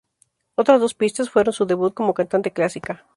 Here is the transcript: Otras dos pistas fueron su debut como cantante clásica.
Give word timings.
Otras 0.55 0.79
dos 0.81 0.95
pistas 0.95 1.29
fueron 1.29 1.53
su 1.53 1.67
debut 1.67 1.93
como 1.93 2.15
cantante 2.15 2.49
clásica. 2.51 3.05